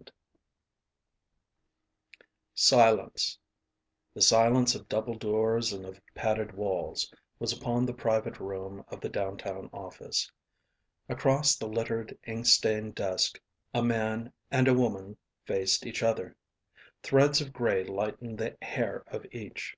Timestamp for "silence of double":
4.22-5.12